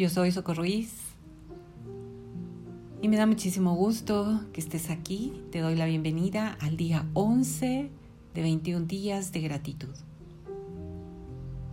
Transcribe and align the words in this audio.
Yo 0.00 0.08
soy 0.08 0.32
Socorro 0.32 0.62
Ruiz 0.62 0.94
y 3.02 3.08
me 3.08 3.18
da 3.18 3.26
muchísimo 3.26 3.74
gusto 3.74 4.46
que 4.50 4.62
estés 4.62 4.88
aquí. 4.88 5.42
Te 5.52 5.58
doy 5.58 5.76
la 5.76 5.84
bienvenida 5.84 6.56
al 6.62 6.78
día 6.78 7.06
11 7.12 7.90
de 8.32 8.40
21 8.40 8.86
días 8.86 9.30
de 9.32 9.42
gratitud. 9.42 9.94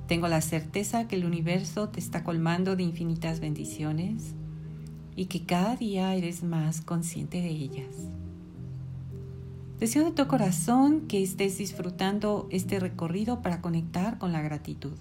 Tengo 0.10 0.28
la 0.28 0.42
certeza 0.42 1.08
que 1.08 1.16
el 1.16 1.24
universo 1.24 1.88
te 1.88 2.02
está 2.02 2.26
colmando 2.26 2.76
de 2.76 2.84
infinitas 2.84 3.40
bendiciones 3.40 4.36
y 5.16 5.28
que 5.28 5.46
cada 5.46 5.78
día 5.78 6.14
eres 6.14 6.44
más 6.44 6.82
consciente 6.82 7.40
de 7.40 7.52
ellas. 7.52 7.96
Deseo 9.80 10.04
de 10.04 10.12
tu 10.12 10.28
corazón 10.28 11.08
que 11.08 11.24
estés 11.24 11.58
disfrutando 11.60 12.50
este 12.52 12.82
recorrido 12.82 13.42
para 13.42 13.62
conectar 13.62 14.18
con 14.18 14.34
la 14.34 14.42
gratitud. 14.42 14.98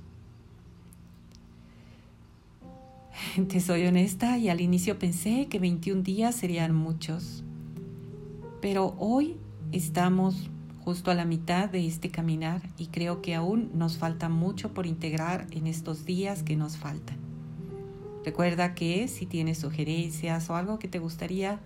Te 3.48 3.60
soy 3.60 3.86
honesta 3.86 4.38
y 4.38 4.48
al 4.48 4.60
inicio 4.60 4.98
pensé 4.98 5.46
que 5.48 5.58
21 5.58 6.02
días 6.02 6.34
serían 6.34 6.74
muchos, 6.74 7.44
pero 8.60 8.94
hoy 8.98 9.36
estamos 9.72 10.50
justo 10.84 11.10
a 11.10 11.14
la 11.14 11.24
mitad 11.24 11.68
de 11.68 11.86
este 11.86 12.10
caminar 12.10 12.62
y 12.78 12.86
creo 12.86 13.22
que 13.22 13.34
aún 13.34 13.70
nos 13.74 13.98
falta 13.98 14.28
mucho 14.28 14.72
por 14.72 14.86
integrar 14.86 15.46
en 15.50 15.66
estos 15.66 16.04
días 16.04 16.42
que 16.42 16.56
nos 16.56 16.76
faltan. 16.76 17.18
Recuerda 18.24 18.74
que 18.74 19.08
si 19.08 19.26
tienes 19.26 19.58
sugerencias 19.58 20.50
o 20.50 20.56
algo 20.56 20.78
que 20.78 20.88
te 20.88 20.98
gustaría 20.98 21.60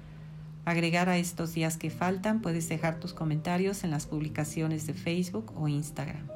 agregar 0.65 1.09
a 1.09 1.19
estos 1.19 1.55
días 1.55 1.77
que 1.77 1.91
faltan, 1.91 2.43
puedes 2.43 2.69
dejar 2.69 3.01
tus 3.01 3.13
comentarios 3.13 3.83
en 3.83 3.91
las 3.91 4.07
publicaciones 4.07 4.87
de 4.87 4.95
Facebook 4.95 5.53
o 5.57 5.69
Instagram. 5.69 6.29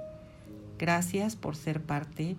Gracias 0.79 1.37
por 1.37 1.57
ser 1.57 1.83
parte 1.83 2.37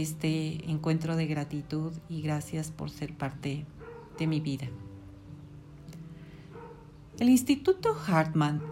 este 0.00 0.70
encuentro 0.70 1.16
de 1.16 1.26
gratitud 1.26 1.92
y 2.08 2.22
gracias 2.22 2.70
por 2.70 2.90
ser 2.90 3.14
parte 3.14 3.66
de 4.18 4.26
mi 4.26 4.40
vida. 4.40 4.66
El 7.18 7.28
Instituto 7.28 7.94
Hartman 8.06 8.62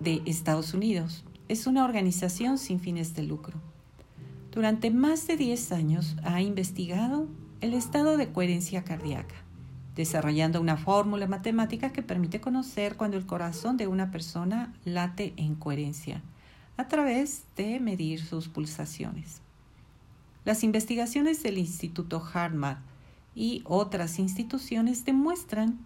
de 0.00 0.22
Estados 0.26 0.74
Unidos 0.74 1.24
es 1.48 1.66
una 1.66 1.84
organización 1.84 2.58
sin 2.58 2.80
fines 2.80 3.14
de 3.14 3.22
lucro. 3.22 3.60
Durante 4.50 4.90
más 4.90 5.26
de 5.26 5.36
10 5.36 5.72
años 5.72 6.16
ha 6.24 6.40
investigado 6.40 7.28
el 7.60 7.74
estado 7.74 8.16
de 8.16 8.32
coherencia 8.32 8.84
cardíaca, 8.84 9.34
desarrollando 9.94 10.60
una 10.60 10.76
fórmula 10.76 11.26
matemática 11.26 11.92
que 11.92 12.02
permite 12.02 12.40
conocer 12.40 12.96
cuando 12.96 13.16
el 13.16 13.26
corazón 13.26 13.76
de 13.76 13.86
una 13.86 14.10
persona 14.10 14.74
late 14.84 15.34
en 15.36 15.54
coherencia 15.54 16.22
a 16.76 16.88
través 16.88 17.44
de 17.56 17.80
medir 17.80 18.22
sus 18.22 18.48
pulsaciones. 18.48 19.40
Las 20.44 20.62
investigaciones 20.62 21.42
del 21.42 21.58
Instituto 21.58 22.22
Hartman 22.32 22.78
y 23.34 23.62
otras 23.64 24.18
instituciones 24.18 25.04
demuestran 25.04 25.78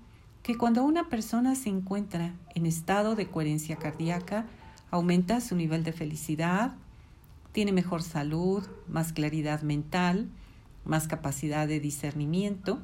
que 0.42 0.56
cuando 0.56 0.84
una 0.84 1.08
persona 1.08 1.55
se 1.55 1.69
encuentra 1.69 2.34
en 2.55 2.66
estado 2.66 3.14
de 3.14 3.28
coherencia 3.28 3.77
cardíaca, 3.77 4.47
aumenta 4.91 5.41
su 5.41 5.56
nivel 5.56 5.84
de 5.84 5.92
felicidad, 5.92 6.74
tiene 7.52 7.72
mejor 7.72 8.02
salud, 8.02 8.66
más 8.88 9.12
claridad 9.12 9.62
mental, 9.62 10.28
más 10.84 11.08
capacidad 11.08 11.66
de 11.66 11.80
discernimiento, 11.80 12.80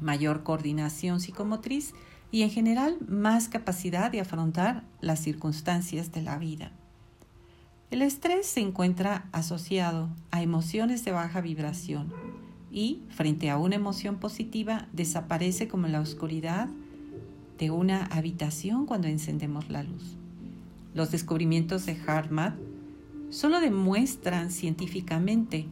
mayor 0.00 0.42
coordinación 0.42 1.20
psicomotriz 1.20 1.94
y 2.30 2.42
en 2.42 2.50
general 2.50 2.98
más 3.06 3.48
capacidad 3.48 4.10
de 4.10 4.20
afrontar 4.20 4.84
las 5.00 5.20
circunstancias 5.20 6.12
de 6.12 6.22
la 6.22 6.38
vida. 6.38 6.72
El 7.90 8.02
estrés 8.02 8.46
se 8.46 8.60
encuentra 8.60 9.28
asociado 9.32 10.10
a 10.30 10.42
emociones 10.42 11.04
de 11.04 11.10
baja 11.10 11.40
vibración 11.40 12.12
y, 12.70 13.02
frente 13.08 13.50
a 13.50 13.58
una 13.58 13.74
emoción 13.74 14.18
positiva, 14.18 14.86
desaparece 14.92 15.66
como 15.66 15.88
la 15.88 16.00
oscuridad 16.00 16.68
de 17.58 17.72
una 17.72 18.04
habitación 18.06 18.86
cuando 18.86 19.08
encendemos 19.08 19.70
la 19.70 19.82
luz. 19.82 20.16
Los 20.94 21.10
descubrimientos 21.10 21.84
de 21.84 21.98
Hartman 22.06 22.60
solo 23.28 23.58
demuestran 23.58 24.52
científicamente 24.52 25.66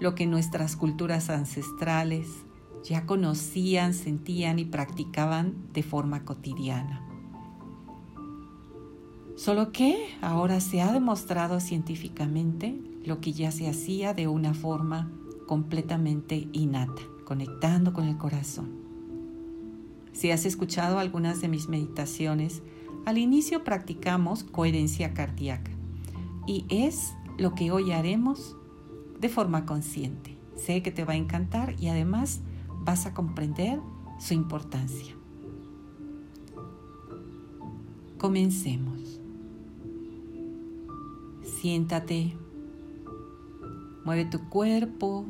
lo 0.00 0.14
que 0.14 0.26
nuestras 0.26 0.76
culturas 0.76 1.30
ancestrales 1.30 2.28
ya 2.84 3.06
conocían, 3.06 3.94
sentían 3.94 4.58
y 4.58 4.66
practicaban 4.66 5.54
de 5.72 5.82
forma 5.82 6.26
cotidiana. 6.26 7.07
Solo 9.38 9.70
que 9.70 10.08
ahora 10.20 10.58
se 10.58 10.82
ha 10.82 10.92
demostrado 10.92 11.60
científicamente 11.60 12.76
lo 13.04 13.20
que 13.20 13.32
ya 13.32 13.52
se 13.52 13.68
hacía 13.68 14.12
de 14.12 14.26
una 14.26 14.52
forma 14.52 15.12
completamente 15.46 16.48
innata, 16.52 17.00
conectando 17.24 17.92
con 17.92 18.08
el 18.08 18.16
corazón. 18.16 18.72
Si 20.12 20.32
has 20.32 20.44
escuchado 20.44 20.98
algunas 20.98 21.40
de 21.40 21.46
mis 21.46 21.68
meditaciones, 21.68 22.62
al 23.06 23.16
inicio 23.16 23.62
practicamos 23.62 24.42
coherencia 24.42 25.14
cardíaca 25.14 25.70
y 26.44 26.64
es 26.68 27.14
lo 27.38 27.54
que 27.54 27.70
hoy 27.70 27.92
haremos 27.92 28.56
de 29.20 29.28
forma 29.28 29.66
consciente. 29.66 30.36
Sé 30.56 30.82
que 30.82 30.90
te 30.90 31.04
va 31.04 31.12
a 31.12 31.16
encantar 31.16 31.76
y 31.78 31.86
además 31.86 32.40
vas 32.80 33.06
a 33.06 33.14
comprender 33.14 33.78
su 34.18 34.34
importancia. 34.34 35.14
Comencemos. 38.18 39.20
Siéntate, 41.60 42.36
mueve 44.04 44.26
tu 44.26 44.48
cuerpo 44.48 45.24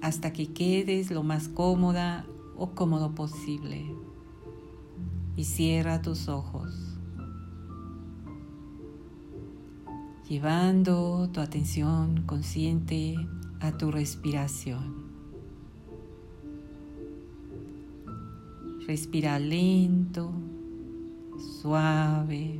hasta 0.00 0.32
que 0.32 0.50
quedes 0.50 1.10
lo 1.10 1.22
más 1.22 1.48
cómoda 1.48 2.24
o 2.56 2.70
cómodo 2.70 3.14
posible 3.14 3.94
y 5.36 5.44
cierra 5.44 6.00
tus 6.00 6.28
ojos, 6.28 6.96
llevando 10.26 11.28
tu 11.30 11.40
atención 11.40 12.22
consciente 12.24 13.16
a 13.60 13.76
tu 13.76 13.90
respiración. 13.90 15.04
Respira 18.86 19.38
lento, 19.38 20.32
suave 21.60 22.58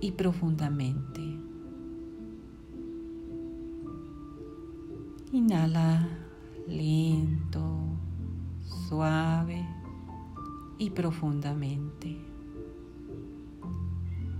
y 0.00 0.10
profundamente. 0.10 1.47
Inhala 5.30 6.08
lento, 6.66 7.60
suave 8.62 9.62
y 10.78 10.88
profundamente. 10.88 12.16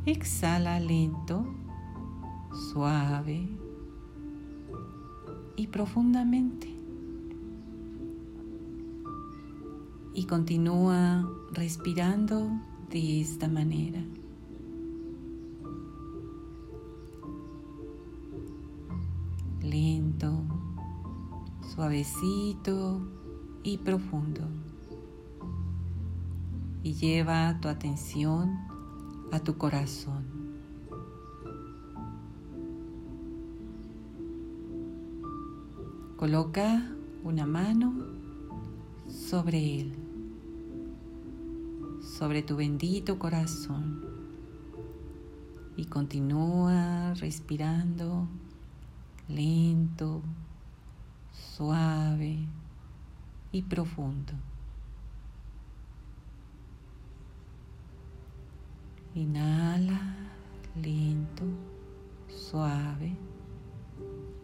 Exhala 0.06 0.80
lento, 0.80 1.44
suave 2.72 3.46
y 5.56 5.66
profundamente. 5.66 6.74
Y 10.14 10.24
continúa 10.24 11.28
respirando 11.52 12.50
de 12.88 13.20
esta 13.20 13.46
manera. 13.46 14.02
Suavecito 21.78 23.00
y 23.62 23.78
profundo. 23.78 24.40
Y 26.82 26.94
lleva 26.94 27.56
tu 27.60 27.68
atención 27.68 28.58
a 29.30 29.38
tu 29.38 29.56
corazón. 29.56 30.24
Coloca 36.16 36.84
una 37.22 37.46
mano 37.46 37.94
sobre 39.06 39.80
él, 39.80 39.92
sobre 42.02 42.42
tu 42.42 42.56
bendito 42.56 43.20
corazón 43.20 44.04
y 45.76 45.84
continúa 45.84 47.14
respirando 47.14 48.26
lento, 49.28 50.22
suave 51.38 52.38
y 53.52 53.62
profundo. 53.62 54.32
Inhala 59.14 60.00
lento, 60.82 61.44
suave 62.28 63.16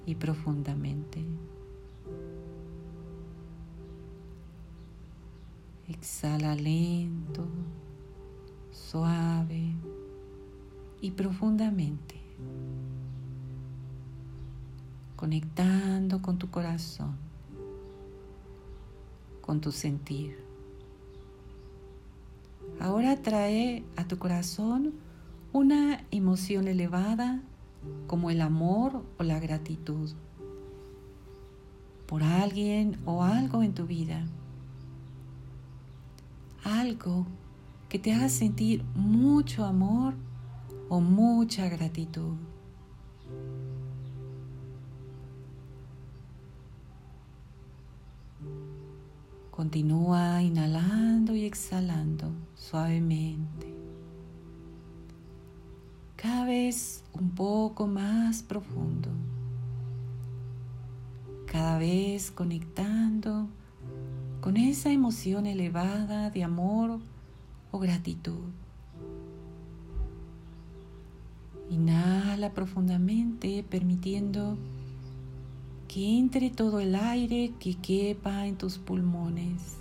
y 0.07 0.15
profundamente. 0.15 1.25
Exhala 5.89 6.55
lento, 6.55 7.47
suave 8.71 9.75
y 11.01 11.11
profundamente. 11.11 12.17
Conectando 15.17 16.23
con 16.23 16.39
tu 16.39 16.51
corazón, 16.51 17.17
con 19.41 19.61
tu 19.61 19.73
sentir. 19.73 20.39
Ahora 22.81 23.17
trae 23.17 23.85
a 23.97 24.05
tu 24.05 24.19
corazón 24.19 24.95
una 25.53 26.05
emoción 26.11 26.69
elevada 26.69 27.41
como 28.07 28.31
el 28.31 28.41
amor 28.41 29.05
o 29.19 29.23
la 29.23 29.39
gratitud 29.39 30.11
por 32.07 32.23
alguien 32.23 32.99
o 33.07 33.23
algo 33.23 33.63
en 33.63 33.75
tu 33.75 33.87
vida. 33.87 34.25
Algo 36.65 37.27
que 37.89 37.99
te 37.99 38.13
haga 38.13 38.29
sentir 38.29 38.85
mucho 38.95 39.65
amor 39.65 40.15
o 40.89 41.01
mucha 41.01 41.69
gratitud. 41.69 42.35
Continúa 49.55 50.43
inhalando 50.43 51.33
y 51.37 51.45
exhalando 51.45 52.33
suavemente. 52.57 53.73
Cada 56.17 56.45
vez 56.45 57.05
un 57.13 57.31
poco 57.31 57.87
más 57.87 58.43
profundo. 58.43 59.11
Cada 61.47 61.79
vez 61.79 62.33
conectando 62.33 63.47
con 64.41 64.57
esa 64.57 64.91
emoción 64.91 65.47
elevada 65.47 66.31
de 66.31 66.43
amor 66.43 66.99
o 67.71 67.79
gratitud. 67.79 68.51
Inhala 71.71 72.53
profundamente 72.53 73.63
permitiendo 73.63 74.59
que 75.95 76.19
entre 76.19 76.51
todo 76.51 76.81
el 76.81 76.97
aire 76.97 77.55
que 77.61 77.77
quepa 77.77 78.47
en 78.47 78.59
tus 78.59 78.79
pulmones. 78.79 79.77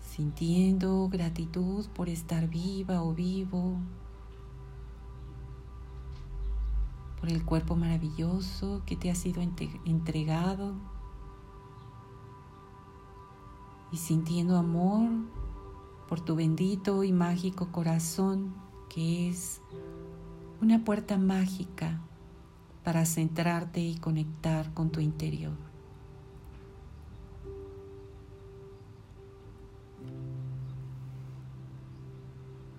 Sintiendo 0.00 1.08
gratitud 1.08 1.88
por 1.88 2.08
estar 2.08 2.46
viva 2.46 3.02
o 3.02 3.12
vivo, 3.12 3.78
por 7.18 7.30
el 7.30 7.44
cuerpo 7.44 7.74
maravilloso 7.74 8.82
que 8.86 8.94
te 8.94 9.10
ha 9.10 9.16
sido 9.16 9.42
entregado 9.42 10.74
y 13.90 13.96
sintiendo 13.96 14.56
amor 14.56 15.10
por 16.08 16.20
tu 16.20 16.36
bendito 16.36 17.02
y 17.02 17.10
mágico 17.10 17.72
corazón 17.72 18.54
que 18.88 19.30
es 19.30 19.60
una 20.60 20.84
puerta 20.84 21.16
mágica 21.16 22.00
para 22.84 23.04
centrarte 23.06 23.80
y 23.80 23.96
conectar 23.96 24.72
con 24.74 24.90
tu 24.90 25.00
interior. 25.00 25.56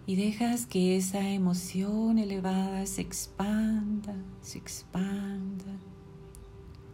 Y 0.05 0.15
dejas 0.15 0.65
que 0.65 0.97
esa 0.97 1.29
emoción 1.29 2.19
elevada 2.19 2.85
se 2.85 3.01
expanda, 3.01 4.15
se 4.41 4.57
expanda, 4.57 5.71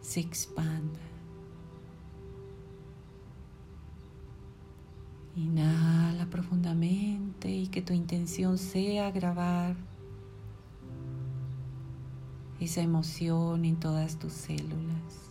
se 0.00 0.20
expanda. 0.20 1.00
Inhala 5.34 6.26
profundamente 6.26 7.50
y 7.50 7.66
que 7.66 7.82
tu 7.82 7.92
intención 7.92 8.56
sea 8.56 9.10
grabar 9.10 9.87
esa 12.60 12.80
emoción 12.80 13.64
en 13.64 13.76
todas 13.76 14.18
tus 14.18 14.32
células. 14.32 15.28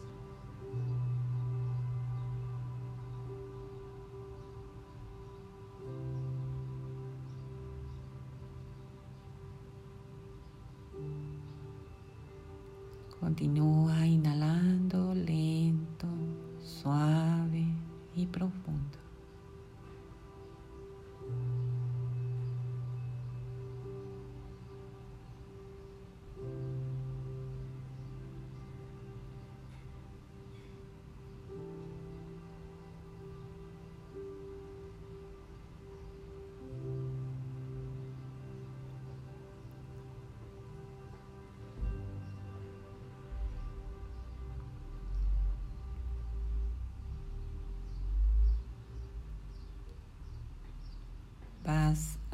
Continúa 13.20 13.97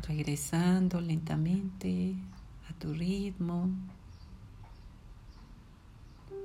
Regresando 0.07 0.99
lentamente 0.99 2.15
a 2.67 2.73
tu 2.73 2.91
ritmo. 2.91 3.69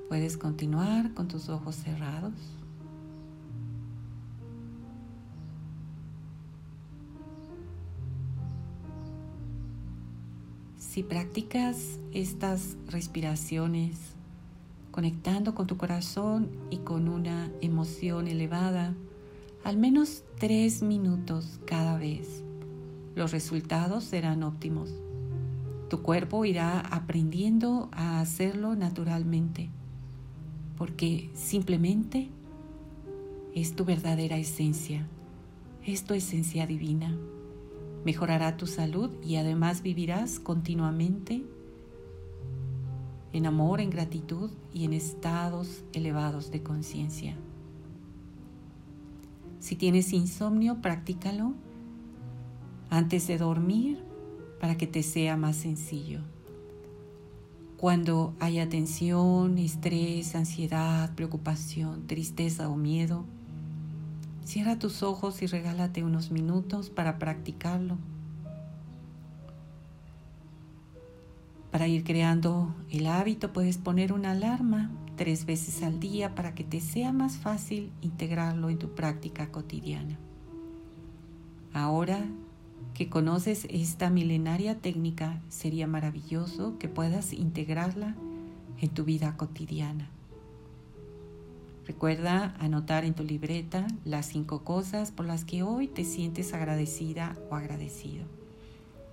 Puedes 0.08 0.37
continuar 0.37 1.14
con 1.14 1.26
tus 1.26 1.49
ojos 1.49 1.76
cerrados. 1.76 2.34
Si 10.76 11.02
practicas 11.02 11.99
estas 12.12 12.76
respiraciones 12.88 13.96
conectando 14.90 15.55
con 15.55 15.66
tu 15.66 15.78
corazón 15.78 16.50
y 16.70 16.78
con 16.78 17.08
una 17.08 17.50
emoción 17.62 18.28
elevada, 18.28 18.94
al 19.64 19.78
menos 19.78 20.25
tres 20.38 20.82
minutos 20.82 21.58
cada 21.64 21.96
vez 21.96 22.43
los 23.19 23.32
resultados 23.32 24.05
serán 24.05 24.44
óptimos. 24.44 24.94
Tu 25.91 26.03
cuerpo 26.03 26.44
irá 26.44 26.79
aprendiendo 26.79 27.89
a 27.93 28.20
hacerlo 28.20 28.77
naturalmente, 28.77 29.70
porque 30.77 31.29
simplemente 31.34 32.29
es 33.55 33.75
tu 33.75 33.84
verdadera 33.84 34.37
esencia, 34.37 35.06
es 35.84 36.05
tu 36.05 36.15
esencia 36.15 36.67
divina. 36.67 37.17
Mejorará 38.05 38.56
tu 38.56 38.69
salud 38.69 39.10
y 39.25 39.34
además 39.34 39.82
vivirás 39.82 40.39
continuamente 40.39 41.44
en 43.32 43.46
amor, 43.46 43.81
en 43.81 43.91
gratitud 43.91 44.51
y 44.72 44.84
en 44.84 44.93
estados 44.93 45.82
elevados 45.93 46.53
de 46.53 46.63
conciencia. 46.63 47.37
Si 49.58 49.75
tienes 49.75 50.13
insomnio, 50.13 50.81
practícalo 50.81 51.55
antes 52.90 53.26
de 53.26 53.38
dormir 53.38 53.98
para 54.60 54.76
que 54.76 54.86
te 54.86 55.02
sea 55.02 55.36
más 55.36 55.56
sencillo. 55.56 56.20
Cuando 57.76 58.34
haya 58.40 58.68
tensión, 58.68 59.56
estrés, 59.58 60.34
ansiedad, 60.34 61.14
preocupación, 61.14 62.06
tristeza 62.08 62.68
o 62.68 62.76
miedo, 62.76 63.24
cierra 64.44 64.78
tus 64.78 65.02
ojos 65.02 65.42
y 65.42 65.46
regálate 65.46 66.02
unos 66.02 66.32
minutos 66.32 66.90
para 66.90 67.18
practicarlo. 67.18 67.96
Para 71.70 71.86
ir 71.86 72.02
creando 72.02 72.74
el 72.90 73.06
hábito 73.06 73.52
puedes 73.52 73.78
poner 73.78 74.12
una 74.12 74.32
alarma 74.32 74.90
tres 75.16 75.44
veces 75.44 75.82
al 75.82 76.00
día 76.00 76.34
para 76.34 76.54
que 76.54 76.64
te 76.64 76.80
sea 76.80 77.12
más 77.12 77.36
fácil 77.36 77.92
integrarlo 78.00 78.70
en 78.70 78.78
tu 78.78 78.94
práctica 78.94 79.52
cotidiana. 79.52 80.18
Ahora 81.72 82.24
que 82.94 83.08
conoces 83.08 83.67
esta 83.70 84.11
milenaria 84.11 84.79
técnica, 84.79 85.41
sería 85.49 85.87
maravilloso 85.87 86.79
que 86.79 86.89
puedas 86.89 87.32
integrarla 87.32 88.17
en 88.81 88.89
tu 88.89 89.05
vida 89.05 89.37
cotidiana. 89.37 90.11
Recuerda 91.87 92.55
anotar 92.58 93.05
en 93.05 93.15
tu 93.15 93.23
libreta 93.23 93.87
las 94.05 94.27
cinco 94.27 94.65
cosas 94.65 95.11
por 95.11 95.27
las 95.27 95.44
que 95.44 95.63
hoy 95.63 95.87
te 95.87 96.05
sientes 96.05 96.53
agradecida 96.53 97.39
o 97.51 97.55
agradecido. 97.55 98.27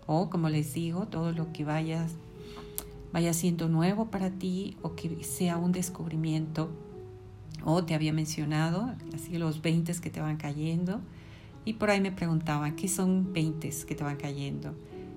O 0.07 0.29
como 0.29 0.49
les 0.49 0.73
digo, 0.73 1.07
todo 1.07 1.31
lo 1.31 1.53
que 1.53 1.63
vayas 1.63 2.13
vaya 3.13 3.33
siendo 3.33 3.69
nuevo 3.69 4.07
para 4.07 4.29
ti 4.29 4.77
o 4.81 4.95
que 4.95 5.23
sea 5.23 5.57
un 5.57 5.71
descubrimiento. 5.71 6.69
O 7.63 7.85
te 7.85 7.95
había 7.95 8.13
mencionado, 8.13 8.93
así 9.13 9.37
los 9.37 9.61
20 9.61 9.93
que 10.01 10.09
te 10.09 10.19
van 10.21 10.37
cayendo 10.37 11.01
y 11.65 11.73
por 11.73 11.89
ahí 11.89 11.99
me 11.99 12.11
preguntaban, 12.11 12.75
¿qué 12.75 12.87
son 12.87 13.33
20 13.33 13.69
que 13.87 13.95
te 13.95 14.03
van 14.03 14.17
cayendo? 14.17 14.73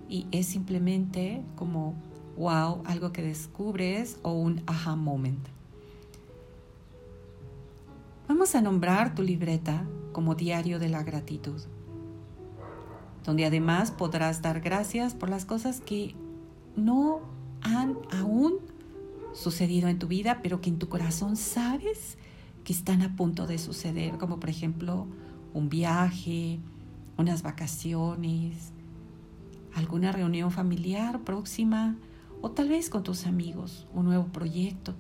y 0.09 0.27
es 0.33 0.47
simplemente 0.47 1.43
como 1.55 1.95
wow, 2.37 2.83
algo 2.87 3.13
que 3.13 3.23
descubres 3.23 4.19
o 4.23 4.33
un 4.33 4.63
aha 4.67 4.97
moment. 4.97 5.47
Vamos 8.29 8.55
a 8.55 8.61
nombrar 8.61 9.15
tu 9.15 9.23
libreta 9.23 9.87
como 10.13 10.35
diario 10.35 10.79
de 10.79 10.89
la 10.89 11.03
gratitud, 11.03 11.61
donde 13.25 13.45
además 13.45 13.91
podrás 13.91 14.41
dar 14.43 14.61
gracias 14.61 15.15
por 15.15 15.29
las 15.29 15.45
cosas 15.45 15.81
que 15.81 16.15
no 16.77 17.21
han 17.63 17.97
aún 18.13 18.59
sucedido 19.33 19.89
en 19.89 19.99
tu 19.99 20.07
vida, 20.07 20.41
pero 20.43 20.61
que 20.61 20.71
en 20.71 20.79
tu 20.79 20.89
corazón 20.89 21.37
sabes 21.37 22.19
que 22.65 22.73
están 22.73 23.03
a 23.03 23.17
punto 23.17 23.47
de 23.47 23.59
suceder, 23.59 24.17
como 24.19 24.39
por 24.39 24.51
ejemplo 24.51 25.07
un 25.59 25.69
viaje, 25.69 26.61
unas 27.17 27.43
vacaciones, 27.43 28.73
alguna 29.75 30.13
reunión 30.13 30.51
familiar 30.51 31.21
próxima 31.25 31.97
o 32.41 32.51
tal 32.51 32.69
vez 32.69 32.89
con 32.89 33.03
tus 33.03 33.27
amigos, 33.27 33.87
un 33.93 34.07
nuevo 34.07 34.27
proyecto. 34.27 34.95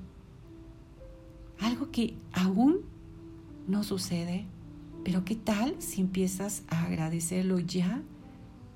Algo 1.60 1.90
que 1.90 2.14
aún 2.32 2.80
no 3.66 3.84
sucede, 3.84 4.46
pero 5.04 5.24
¿qué 5.24 5.36
tal 5.36 5.76
si 5.80 6.00
empiezas 6.00 6.62
a 6.68 6.84
agradecerlo 6.84 7.58
ya 7.60 8.02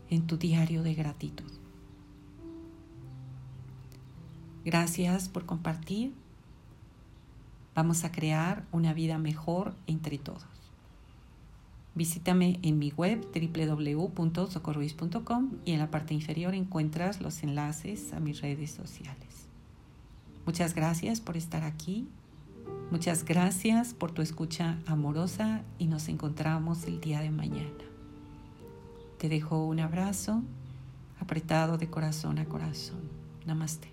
en 0.08 0.26
tu 0.26 0.36
diario 0.36 0.82
de 0.82 0.94
gratitud? 0.94 1.50
Gracias 4.64 5.28
por 5.28 5.44
compartir. 5.46 6.14
Vamos 7.74 8.04
a 8.04 8.12
crear 8.12 8.64
una 8.70 8.92
vida 8.92 9.18
mejor 9.18 9.74
entre 9.86 10.18
todos. 10.18 10.51
Visítame 11.94 12.58
en 12.62 12.78
mi 12.78 12.90
web 12.90 13.20
www.socorruiz.com 13.34 15.50
y 15.64 15.72
en 15.72 15.78
la 15.78 15.90
parte 15.90 16.14
inferior 16.14 16.54
encuentras 16.54 17.20
los 17.20 17.42
enlaces 17.42 18.14
a 18.14 18.20
mis 18.20 18.40
redes 18.40 18.70
sociales. 18.70 19.48
Muchas 20.46 20.74
gracias 20.74 21.20
por 21.20 21.36
estar 21.36 21.64
aquí. 21.64 22.08
Muchas 22.90 23.24
gracias 23.24 23.94
por 23.94 24.12
tu 24.12 24.22
escucha 24.22 24.78
amorosa 24.86 25.62
y 25.78 25.86
nos 25.86 26.08
encontramos 26.08 26.84
el 26.84 27.00
día 27.00 27.20
de 27.20 27.30
mañana. 27.30 27.70
Te 29.18 29.28
dejo 29.28 29.66
un 29.66 29.80
abrazo 29.80 30.42
apretado 31.20 31.78
de 31.78 31.88
corazón 31.88 32.38
a 32.38 32.46
corazón. 32.46 33.00
Namaste. 33.46 33.91